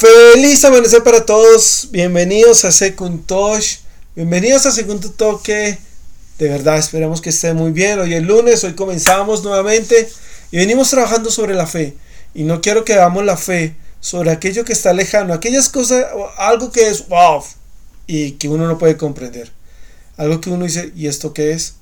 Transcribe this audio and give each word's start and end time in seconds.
Feliz 0.00 0.64
amanecer 0.64 1.02
para 1.02 1.26
todos. 1.26 1.88
Bienvenidos 1.90 2.64
a 2.64 2.72
Second 2.72 3.26
Touch. 3.26 3.80
Bienvenidos 4.16 4.64
a 4.64 4.70
Segundo 4.70 5.10
Toque. 5.10 5.78
De 6.38 6.48
verdad, 6.48 6.78
esperamos 6.78 7.20
que 7.20 7.28
estén 7.28 7.54
muy 7.54 7.70
bien. 7.70 7.98
Hoy 7.98 8.14
es 8.14 8.22
lunes, 8.22 8.64
hoy 8.64 8.72
comenzamos 8.72 9.44
nuevamente 9.44 10.08
y 10.52 10.56
venimos 10.56 10.88
trabajando 10.88 11.30
sobre 11.30 11.52
la 11.54 11.66
fe. 11.66 11.98
Y 12.32 12.44
no 12.44 12.62
quiero 12.62 12.82
que 12.82 12.94
hagamos 12.94 13.26
la 13.26 13.36
fe 13.36 13.76
sobre 14.00 14.30
aquello 14.30 14.64
que 14.64 14.72
está 14.72 14.94
lejano, 14.94 15.34
aquellas 15.34 15.68
cosas, 15.68 16.06
algo 16.38 16.72
que 16.72 16.88
es 16.88 17.06
wow 17.06 17.44
y 18.06 18.30
que 18.32 18.48
uno 18.48 18.66
no 18.66 18.78
puede 18.78 18.96
comprender. 18.96 19.52
Algo 20.16 20.40
que 20.40 20.48
uno 20.48 20.64
dice, 20.64 20.94
¿y 20.96 21.08
esto 21.08 21.34
qué 21.34 21.52
es? 21.52 21.74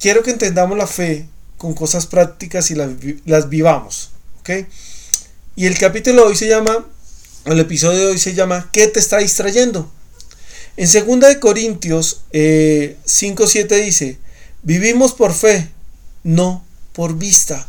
Quiero 0.00 0.24
que 0.24 0.32
entendamos 0.32 0.76
la 0.76 0.88
fe 0.88 1.28
con 1.56 1.72
cosas 1.72 2.06
prácticas 2.06 2.72
y 2.72 2.74
las, 2.74 2.90
las 3.26 3.48
vivamos. 3.48 4.10
¿Ok? 4.40 4.66
Y 5.60 5.66
el 5.66 5.76
capítulo 5.76 6.22
de 6.22 6.28
hoy 6.28 6.36
se 6.36 6.48
llama, 6.48 6.86
el 7.44 7.60
episodio 7.60 7.98
de 7.98 8.06
hoy 8.12 8.18
se 8.18 8.32
llama 8.32 8.70
¿Qué 8.72 8.86
te 8.86 8.98
está 8.98 9.18
distrayendo? 9.18 9.92
En 10.78 10.88
2 10.90 11.36
Corintios 11.36 12.22
eh, 12.32 12.96
5.7 13.04 13.84
dice, 13.84 14.18
vivimos 14.62 15.12
por 15.12 15.34
fe, 15.34 15.68
no 16.24 16.64
por 16.94 17.18
vista. 17.18 17.68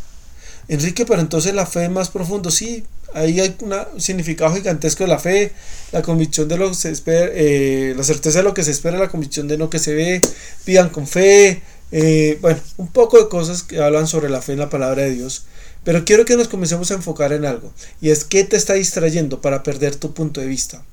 Enrique, 0.69 1.05
pero 1.05 1.19
entonces 1.19 1.53
la 1.53 1.65
fe 1.65 1.83
es 1.83 1.89
más 1.89 2.07
profundo. 2.07 2.49
Sí, 2.49 2.85
ahí 3.13 3.41
hay 3.41 3.57
un 3.59 3.75
significado 3.99 4.55
gigantesco 4.55 5.03
de 5.03 5.09
la 5.09 5.19
fe, 5.19 5.51
la 5.91 6.01
convicción 6.01 6.47
de 6.47 6.57
lo 6.57 6.69
que 6.69 6.75
se 6.75 6.91
espera, 6.91 7.29
eh, 7.33 7.93
la 7.97 8.05
certeza 8.05 8.37
de 8.37 8.45
lo 8.45 8.53
que 8.53 8.63
se 8.63 8.71
espera, 8.71 8.97
la 8.99 9.09
convicción 9.09 9.49
de 9.49 9.57
lo 9.57 9.69
que 9.69 9.79
se 9.79 9.93
ve, 9.93 10.21
pidan 10.63 10.87
con 10.91 11.07
fe, 11.07 11.61
eh, 11.91 12.37
bueno, 12.39 12.61
un 12.77 12.87
poco 12.87 13.21
de 13.21 13.27
cosas 13.27 13.63
que 13.63 13.81
hablan 13.81 14.07
sobre 14.07 14.29
la 14.29 14.41
fe 14.41 14.53
en 14.53 14.59
la 14.59 14.69
palabra 14.69 15.03
de 15.03 15.11
Dios. 15.11 15.43
Pero 15.83 16.05
quiero 16.05 16.25
que 16.25 16.37
nos 16.37 16.47
comencemos 16.47 16.91
a 16.91 16.95
enfocar 16.95 17.33
en 17.33 17.45
algo, 17.45 17.73
y 18.01 18.09
es 18.09 18.23
qué 18.23 18.43
te 18.43 18.57
está 18.57 18.73
distrayendo 18.73 19.41
para 19.41 19.63
perder 19.63 19.95
tu 19.95 20.13
punto 20.13 20.39
de 20.39 20.47
vista. 20.47 20.83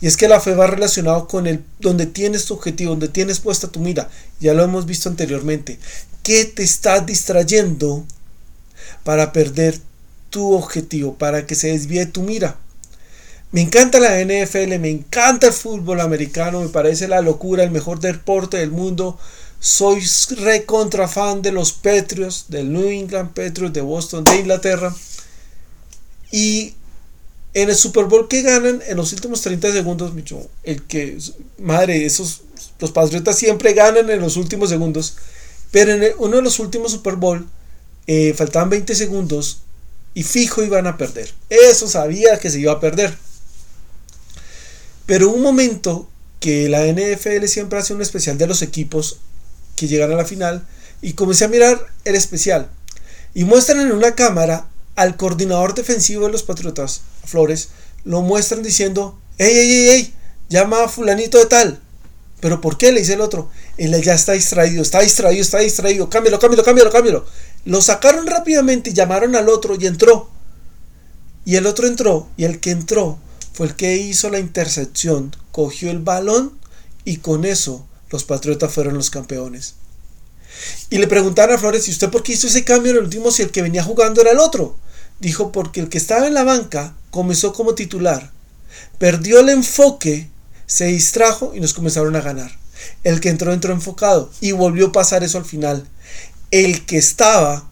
Y 0.00 0.06
es 0.06 0.16
que 0.16 0.28
la 0.28 0.40
fe 0.40 0.54
va 0.54 0.66
relacionado 0.66 1.28
con 1.28 1.46
el 1.46 1.62
donde 1.80 2.06
tienes 2.06 2.46
tu 2.46 2.54
objetivo, 2.54 2.90
donde 2.90 3.08
tienes 3.08 3.40
puesta 3.40 3.68
tu 3.68 3.80
mira. 3.80 4.08
Ya 4.40 4.54
lo 4.54 4.64
hemos 4.64 4.86
visto 4.86 5.08
anteriormente. 5.08 5.78
¿Qué 6.22 6.44
te 6.44 6.62
está 6.62 7.00
distrayendo 7.00 8.04
para 9.04 9.32
perder 9.32 9.78
tu 10.30 10.52
objetivo, 10.52 11.16
para 11.16 11.46
que 11.46 11.54
se 11.54 11.68
desvíe 11.68 12.06
tu 12.06 12.22
mira? 12.22 12.56
Me 13.50 13.62
encanta 13.62 13.98
la 13.98 14.20
NFL, 14.22 14.78
me 14.78 14.90
encanta 14.90 15.46
el 15.46 15.52
fútbol 15.54 16.00
americano, 16.00 16.60
me 16.60 16.68
parece 16.68 17.08
la 17.08 17.22
locura, 17.22 17.64
el 17.64 17.70
mejor 17.70 17.98
deporte 17.98 18.58
del 18.58 18.70
mundo 18.70 19.18
soy 19.60 20.02
re 20.36 20.64
contra 20.64 21.08
fan 21.08 21.42
de 21.42 21.52
los 21.52 21.72
Patriots, 21.72 22.46
del 22.48 22.72
New 22.72 22.88
England 22.88 23.30
Patriots, 23.30 23.72
de 23.72 23.80
Boston, 23.80 24.24
de 24.24 24.36
Inglaterra. 24.36 24.94
Y 26.30 26.74
en 27.54 27.68
el 27.68 27.76
Super 27.76 28.04
Bowl 28.04 28.28
que 28.28 28.42
ganan 28.42 28.82
en 28.86 28.96
los 28.96 29.12
últimos 29.12 29.40
30 29.40 29.72
segundos, 29.72 30.12
el 30.62 30.82
que, 30.84 31.18
madre, 31.58 32.06
esos, 32.06 32.42
los 32.78 32.92
Patriotas 32.92 33.36
siempre 33.36 33.72
ganan 33.72 34.08
en 34.10 34.20
los 34.20 34.36
últimos 34.36 34.68
segundos. 34.68 35.16
Pero 35.70 35.92
en 35.92 36.14
uno 36.18 36.36
de 36.36 36.42
los 36.42 36.58
últimos 36.60 36.92
Super 36.92 37.16
Bowl 37.16 37.46
eh, 38.06 38.32
faltaban 38.34 38.70
20 38.70 38.94
segundos 38.94 39.58
y 40.14 40.22
fijo 40.22 40.62
iban 40.62 40.86
a 40.86 40.96
perder. 40.96 41.32
Eso 41.50 41.88
sabía 41.88 42.38
que 42.38 42.50
se 42.50 42.60
iba 42.60 42.72
a 42.72 42.80
perder. 42.80 43.16
Pero 45.06 45.30
un 45.30 45.42
momento 45.42 46.08
que 46.40 46.68
la 46.68 46.86
NFL 46.86 47.46
siempre 47.46 47.78
hace 47.78 47.94
un 47.94 48.02
especial 48.02 48.38
de 48.38 48.46
los 48.46 48.62
equipos 48.62 49.18
que 49.78 49.88
llegan 49.88 50.12
a 50.12 50.16
la 50.16 50.24
final 50.24 50.66
y 51.00 51.12
comencé 51.12 51.44
a 51.44 51.48
mirar 51.48 51.86
el 52.04 52.14
especial. 52.14 52.68
Y 53.34 53.44
muestran 53.44 53.80
en 53.80 53.92
una 53.92 54.14
cámara 54.14 54.68
al 54.96 55.16
coordinador 55.16 55.74
defensivo 55.74 56.26
de 56.26 56.32
los 56.32 56.42
Patriotas, 56.42 57.02
Flores, 57.24 57.68
lo 58.04 58.22
muestran 58.22 58.62
diciendo, 58.62 59.18
¡Ey, 59.38 59.56
ey, 59.56 59.70
ey, 59.70 59.88
ey! 59.88 60.14
Llama 60.48 60.84
a 60.84 60.88
fulanito 60.88 61.38
de 61.38 61.46
tal. 61.46 61.80
¿Pero 62.40 62.60
por 62.60 62.78
qué? 62.78 62.92
Le 62.92 63.00
dice 63.00 63.14
el 63.14 63.20
otro. 63.20 63.50
Él 63.76 64.00
ya 64.02 64.14
está 64.14 64.32
distraído, 64.32 64.82
está 64.82 65.00
distraído, 65.00 65.42
está 65.42 65.58
distraído. 65.58 66.08
Cámbialo, 66.08 66.38
cámbialo, 66.38 66.64
cámbialo, 66.64 66.90
cámbialo. 66.90 67.26
Lo 67.64 67.80
sacaron 67.82 68.26
rápidamente 68.26 68.90
y 68.90 68.92
llamaron 68.92 69.36
al 69.36 69.48
otro 69.48 69.76
y 69.78 69.86
entró. 69.86 70.30
Y 71.44 71.56
el 71.56 71.66
otro 71.66 71.86
entró 71.86 72.28
y 72.36 72.44
el 72.44 72.60
que 72.60 72.70
entró 72.70 73.18
fue 73.52 73.66
el 73.66 73.76
que 73.76 73.96
hizo 73.96 74.30
la 74.30 74.38
intercepción, 74.38 75.34
cogió 75.50 75.90
el 75.90 75.98
balón 75.98 76.58
y 77.04 77.18
con 77.18 77.44
eso 77.44 77.86
los 78.10 78.24
Patriotas 78.24 78.72
fueron 78.72 78.94
los 78.94 79.10
campeones. 79.10 79.74
Y 80.90 80.98
le 80.98 81.06
preguntaron 81.06 81.54
a 81.54 81.58
Flores, 81.58 81.88
¿y 81.88 81.90
usted 81.90 82.10
por 82.10 82.22
qué 82.22 82.32
hizo 82.32 82.46
ese 82.46 82.64
cambio 82.64 82.92
en 82.92 82.98
el 82.98 83.04
último 83.04 83.30
si 83.30 83.42
el 83.42 83.50
que 83.50 83.62
venía 83.62 83.82
jugando 83.82 84.20
era 84.20 84.32
el 84.32 84.38
otro? 84.38 84.76
Dijo, 85.20 85.52
porque 85.52 85.80
el 85.80 85.88
que 85.88 85.98
estaba 85.98 86.26
en 86.26 86.34
la 86.34 86.44
banca 86.44 86.94
comenzó 87.10 87.52
como 87.52 87.74
titular, 87.74 88.32
perdió 88.98 89.40
el 89.40 89.48
enfoque, 89.48 90.30
se 90.66 90.86
distrajo 90.86 91.52
y 91.54 91.60
nos 91.60 91.74
comenzaron 91.74 92.16
a 92.16 92.20
ganar. 92.20 92.52
El 93.04 93.20
que 93.20 93.28
entró 93.28 93.52
entró 93.52 93.72
enfocado 93.72 94.30
y 94.40 94.52
volvió 94.52 94.88
a 94.88 94.92
pasar 94.92 95.24
eso 95.24 95.38
al 95.38 95.44
final. 95.44 95.86
El 96.50 96.86
que 96.86 96.98
estaba 96.98 97.68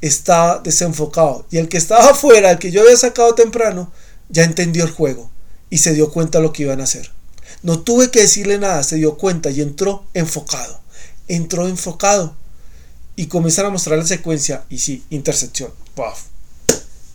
estaba 0.00 0.58
desenfocado 0.58 1.46
y 1.50 1.56
el 1.56 1.68
que 1.68 1.78
estaba 1.78 2.10
afuera, 2.10 2.50
el 2.50 2.58
que 2.58 2.70
yo 2.70 2.82
había 2.82 2.96
sacado 2.96 3.34
temprano, 3.34 3.90
ya 4.28 4.44
entendió 4.44 4.84
el 4.84 4.90
juego 4.90 5.30
y 5.70 5.78
se 5.78 5.94
dio 5.94 6.10
cuenta 6.10 6.38
de 6.38 6.44
lo 6.44 6.52
que 6.52 6.64
iban 6.64 6.80
a 6.80 6.84
hacer. 6.84 7.10
No 7.64 7.80
tuve 7.80 8.10
que 8.10 8.20
decirle 8.20 8.58
nada, 8.58 8.82
se 8.82 8.96
dio 8.96 9.16
cuenta 9.16 9.50
y 9.50 9.62
entró 9.62 10.04
enfocado. 10.12 10.78
Entró 11.28 11.66
enfocado. 11.66 12.36
Y 13.16 13.28
comenzaron 13.28 13.70
a 13.70 13.72
mostrar 13.72 13.98
la 13.98 14.04
secuencia. 14.04 14.66
Y 14.68 14.80
sí, 14.80 15.02
intercepción. 15.08 15.72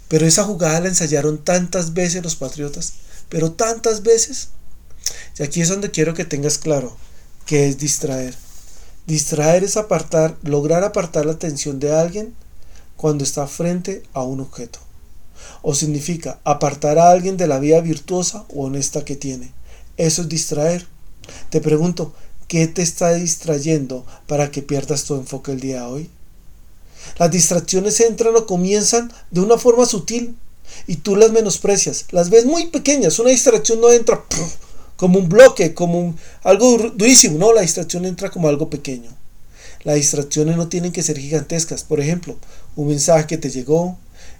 Pero 0.07 0.25
esa 0.25 0.43
jugada 0.43 0.79
la 0.79 0.87
ensayaron 0.87 1.37
tantas 1.37 1.93
veces 1.93 2.23
los 2.23 2.35
Patriotas. 2.35 2.93
Pero 3.29 3.51
tantas 3.51 4.01
veces. 4.01 4.49
Y 5.37 5.43
aquí 5.43 5.61
es 5.61 5.69
donde 5.69 5.91
quiero 5.91 6.15
que 6.15 6.25
tengas 6.25 6.57
claro 6.57 6.97
que 7.45 7.67
es 7.67 7.77
distraer. 7.77 8.33
Distraer 9.05 9.63
es 9.63 9.77
apartar, 9.77 10.35
lograr 10.41 10.83
apartar 10.83 11.27
la 11.27 11.33
atención 11.33 11.79
de 11.79 11.95
alguien 11.95 12.33
cuando 12.97 13.23
está 13.23 13.45
frente 13.45 14.01
a 14.13 14.23
un 14.23 14.39
objeto. 14.39 14.79
O 15.61 15.75
significa 15.75 16.39
apartar 16.43 16.97
a 16.97 17.11
alguien 17.11 17.37
de 17.37 17.45
la 17.45 17.59
vida 17.59 17.81
virtuosa 17.81 18.45
o 18.49 18.65
honesta 18.65 19.05
que 19.05 19.15
tiene. 19.15 19.58
Eso 19.99 20.21
es 20.21 20.29
distraer. 20.29 20.87
Te 21.49 21.59
pregunto, 21.59 22.13
¿qué 22.47 22.67
te 22.67 22.81
está 22.81 23.13
distrayendo 23.15 24.05
para 24.27 24.49
que 24.49 24.61
pierdas 24.61 25.03
tu 25.03 25.15
enfoque 25.15 25.51
el 25.51 25.59
día 25.59 25.81
de 25.81 25.87
hoy? 25.87 26.09
Las 27.17 27.29
distracciones 27.29 27.99
entran 27.99 28.33
o 28.37 28.45
comienzan 28.45 29.11
de 29.29 29.41
una 29.41 29.57
forma 29.57 29.85
sutil 29.85 30.37
y 30.87 30.95
tú 30.95 31.17
las 31.17 31.31
menosprecias, 31.31 32.05
las 32.11 32.29
ves 32.29 32.45
muy 32.45 32.67
pequeñas. 32.67 33.19
Una 33.19 33.31
distracción 33.31 33.81
no 33.81 33.91
entra 33.91 34.23
como 34.95 35.19
un 35.19 35.27
bloque, 35.27 35.73
como 35.73 36.15
algo 36.43 36.77
durísimo, 36.95 37.37
no, 37.37 37.51
la 37.51 37.61
distracción 37.61 38.05
entra 38.05 38.31
como 38.31 38.47
algo 38.47 38.69
pequeño. 38.69 39.11
Las 39.83 39.95
distracciones 39.95 40.55
no 40.55 40.69
tienen 40.69 40.93
que 40.93 41.03
ser 41.03 41.19
gigantescas. 41.19 41.83
Por 41.83 41.99
ejemplo, 41.99 42.37
un 42.77 42.87
mensaje 42.87 43.27
que 43.27 43.37
te 43.37 43.49
llegó, 43.49 43.97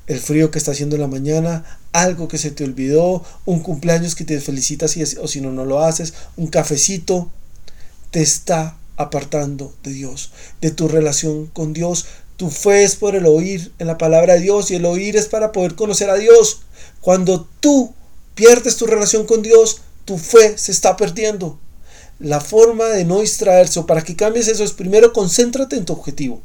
el 0.08 0.20
frío 0.20 0.50
que 0.50 0.58
está 0.58 0.72
haciendo 0.72 0.96
en 0.96 1.02
la 1.02 1.08
mañana, 1.08 1.80
algo 1.92 2.28
que 2.28 2.38
se 2.38 2.52
te 2.52 2.64
olvidó, 2.64 3.24
un 3.46 3.60
cumpleaños 3.60 4.16
que 4.16 4.26
te 4.26 4.40
felicitas 4.40 4.98
y, 4.98 5.04
o 5.04 5.28
si 5.28 5.40
no, 5.42 5.52
no 5.52 5.66
lo 5.66 5.84
haces, 5.84 6.14
un 6.36 6.48
cafecito, 6.48 7.32
te 8.12 8.22
está 8.22 8.76
apartando 8.98 9.74
de 9.84 9.94
Dios, 9.94 10.32
de 10.62 10.72
tu 10.72 10.88
relación 10.88 11.48
con 11.48 11.74
Dios. 11.74 12.06
Tu 12.38 12.50
fe 12.50 12.84
es 12.84 12.96
por 12.96 13.16
el 13.16 13.26
oír 13.26 13.72
en 13.80 13.88
la 13.88 13.98
palabra 13.98 14.34
de 14.34 14.42
Dios 14.42 14.72
y 14.72 14.76
el 14.76 14.86
oír 14.86 15.16
es 15.16 15.28
para 15.28 15.52
poder 15.52 15.76
conocer 15.76 16.10
a 16.10 16.16
Dios. 16.16 16.62
Cuando 17.02 17.48
tú 17.60 17.94
pierdes 18.36 18.78
tu 18.78 18.88
relación 18.88 19.26
con 19.26 19.42
Dios, 19.42 19.82
tu 20.06 20.18
fe 20.18 20.58
se 20.58 20.72
está 20.72 20.98
perdiendo. 20.98 21.60
La 22.20 22.42
forma 22.42 22.86
de 22.86 23.06
no 23.06 23.22
distraerse 23.22 23.80
o 23.80 23.86
para 23.86 24.02
que 24.02 24.16
cambies 24.16 24.48
eso 24.48 24.64
es 24.64 24.74
primero 24.74 25.14
concéntrate 25.14 25.78
en 25.78 25.86
tu 25.86 25.94
objetivo. 25.94 26.42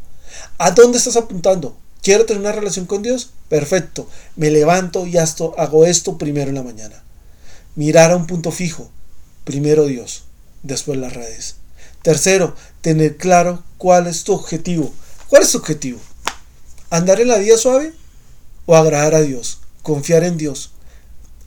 ¿A 0.59 0.71
dónde 0.71 0.99
estás 0.99 1.17
apuntando? 1.17 1.77
¿Quiero 2.05 2.27
tener 2.27 2.43
una 2.43 2.53
relación 2.53 2.85
con 2.85 3.03
Dios? 3.03 3.31
Perfecto. 3.49 4.07
Me 4.37 4.51
levanto 4.51 5.07
y 5.07 5.17
hago 5.17 5.87
esto 5.87 6.19
primero 6.19 6.51
en 6.51 6.57
la 6.57 6.63
mañana. 6.63 7.03
Mirar 7.77 8.11
a 8.11 8.17
un 8.17 8.27
punto 8.27 8.53
fijo. 8.53 8.91
Primero 9.45 9.87
Dios, 9.87 10.25
después 10.63 10.99
las 10.99 11.15
redes. 11.15 11.57
Tercero, 12.03 12.55
tener 12.83 13.17
claro 13.17 13.63
cuál 13.79 14.07
es 14.07 14.23
tu 14.23 14.35
objetivo. 14.35 14.93
¿Cuál 15.29 15.45
es 15.45 15.53
tu 15.53 15.59
objetivo? 15.59 15.99
¿Andar 16.91 17.23
en 17.23 17.29
la 17.29 17.39
vida 17.39 17.57
suave 17.57 17.95
o 18.67 18.77
agradar 18.77 19.15
a 19.15 19.23
Dios? 19.23 19.61
Confiar 19.83 20.25
en 20.25 20.37
Dios. 20.37 20.73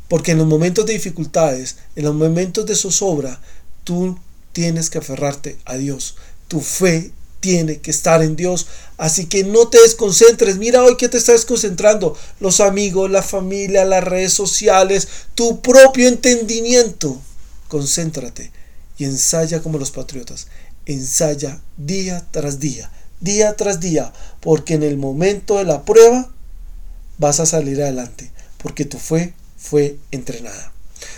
Porque 0.07 0.31
en 0.31 0.39
los 0.39 0.47
momentos 0.47 0.87
de 0.87 0.93
dificultades, 0.93 1.77
en 1.95 2.05
los 2.05 2.15
momentos 2.15 2.65
de 2.65 2.75
zozobra, 2.75 3.39
tú 3.83 4.17
tienes 4.53 4.89
que 4.89 4.97
aferrarte 4.97 5.59
a 5.65 5.75
Dios. 5.75 6.15
Tu 6.47 6.61
fe 6.61 7.11
tiene 7.39 7.79
que 7.79 7.91
estar 7.91 8.21
en 8.21 8.35
Dios. 8.35 8.67
Así 8.97 9.25
que 9.25 9.43
no 9.43 9.67
te 9.67 9.79
desconcentres. 9.81 10.57
Mira 10.57 10.83
hoy 10.83 10.97
que 10.97 11.09
te 11.09 11.17
estás 11.17 11.45
concentrando. 11.45 12.17
Los 12.39 12.59
amigos, 12.59 13.09
la 13.09 13.21
familia, 13.21 13.85
las 13.85 14.03
redes 14.03 14.33
sociales, 14.33 15.07
tu 15.35 15.61
propio 15.61 16.07
entendimiento. 16.07 17.19
Concéntrate 17.67 18.51
y 18.97 19.05
ensaya 19.05 19.61
como 19.61 19.77
los 19.77 19.91
patriotas. 19.91 20.47
Ensaya 20.85 21.61
día 21.75 22.25
tras 22.31 22.59
día, 22.59 22.89
día 23.19 23.55
tras 23.55 23.79
día, 23.79 24.13
porque 24.39 24.75
en 24.75 24.83
el 24.83 24.97
momento 24.97 25.57
de 25.57 25.65
la 25.65 25.83
prueba 25.83 26.29
vas 27.17 27.39
a 27.39 27.45
salir 27.45 27.81
adelante, 27.81 28.31
porque 28.57 28.85
tu 28.85 28.97
fe 28.97 29.33
fue 29.57 29.97
entrenada. 30.11 30.71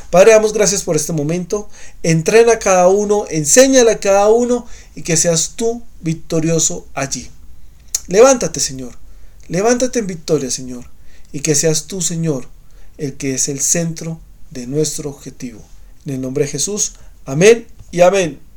Padre, 0.09 0.31
damos 0.31 0.53
gracias 0.53 0.83
por 0.83 0.95
este 0.95 1.13
momento. 1.13 1.69
Entrena 2.01 2.53
a 2.53 2.59
cada 2.59 2.87
uno, 2.87 3.25
enséñale 3.29 3.91
a 3.91 3.99
cada 3.99 4.29
uno 4.29 4.65
y 4.95 5.03
que 5.03 5.17
seas 5.17 5.53
tú 5.55 5.83
victorioso 6.01 6.87
allí. 6.93 7.29
Levántate, 8.07 8.59
Señor. 8.59 8.93
Levántate 9.47 9.99
en 9.99 10.07
victoria, 10.07 10.49
Señor. 10.49 10.85
Y 11.31 11.41
que 11.41 11.53
seas 11.53 11.85
tú, 11.85 12.01
Señor, 12.01 12.47
el 12.97 13.17
que 13.17 13.35
es 13.35 13.49
el 13.49 13.59
centro 13.59 14.19
de 14.49 14.65
nuestro 14.65 15.09
objetivo. 15.11 15.61
En 16.05 16.15
el 16.15 16.21
nombre 16.21 16.45
de 16.45 16.51
Jesús. 16.51 16.93
Amén 17.25 17.67
y 17.91 18.01
amén. 18.01 18.48